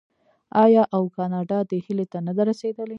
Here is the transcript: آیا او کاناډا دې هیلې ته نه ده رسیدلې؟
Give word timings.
آیا 0.63 0.83
او 0.95 1.03
کاناډا 1.15 1.59
دې 1.69 1.77
هیلې 1.85 2.05
ته 2.11 2.17
نه 2.27 2.31
ده 2.37 2.43
رسیدلې؟ 2.49 2.89